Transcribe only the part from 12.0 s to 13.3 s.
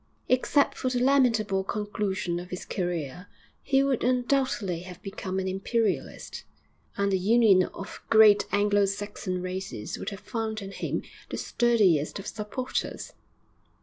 of supporters!